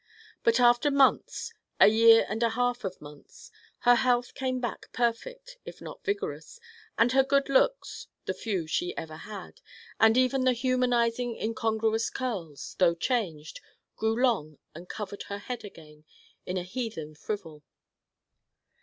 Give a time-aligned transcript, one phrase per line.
[0.43, 3.51] But after months, a year and a half of months,
[3.81, 6.59] her health came back perfect if not vigorous,
[6.97, 9.61] and her good looks the few she ever had,
[9.99, 13.61] and even the humanizing incongruous curls, though changed,
[13.95, 16.05] grew long and covered her head again
[16.47, 17.61] in a heathen frivol.